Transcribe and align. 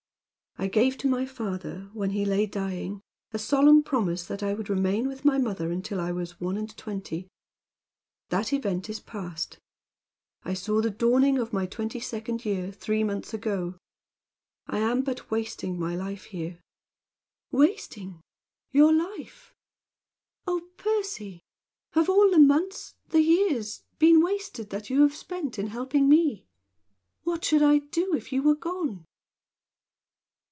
I 0.57 0.67
gave 0.67 0.95
to 0.99 1.07
my 1.09 1.25
father, 1.25 1.89
when 1.93 2.11
he 2.11 2.23
lay 2.23 2.45
dying, 2.45 3.01
a 3.31 3.39
solemn 3.39 3.81
promise 3.83 4.27
that 4.27 4.43
I 4.43 4.53
would 4.53 4.69
remain 4.69 5.07
with 5.07 5.25
my 5.25 5.39
mother 5.39 5.71
until 5.71 5.99
I 5.99 6.11
was 6.11 6.39
one 6.39 6.55
and 6.55 6.69
twenty. 6.77 7.27
That 8.29 8.53
event 8.53 8.87
is 8.87 8.99
past. 8.99 9.57
I 10.43 10.53
saw 10.53 10.79
the 10.79 10.91
dawning 10.91 11.39
of 11.39 11.51
my 11.53 11.65
twenty 11.65 11.99
second 11.99 12.45
year 12.45 12.71
three 12.71 13.03
months 13.03 13.33
ago. 13.33 13.77
I 14.67 14.77
am 14.79 15.01
but 15.01 15.31
wasting 15.31 15.79
my 15.79 15.95
life 15.95 16.25
here." 16.25 16.59
"Wasting 17.49 18.21
your 18.71 18.93
life! 18.93 19.55
Oh, 20.45 20.69
Percy! 20.77 21.39
Have 21.93 22.07
all 22.09 22.29
the 22.29 22.37
months 22.39 22.93
the 23.07 23.21
years 23.23 23.81
been 23.97 24.21
wasted 24.21 24.69
that 24.69 24.89
you 24.91 25.01
have 25.01 25.15
spent 25.15 25.57
in 25.57 25.67
helping 25.67 26.07
me? 26.09 26.45
What 27.23 27.43
should 27.45 27.63
I 27.63 27.79
do 27.79 28.13
if 28.13 28.31
you 28.31 28.43
were 28.43 28.55
gone?" 28.55 29.05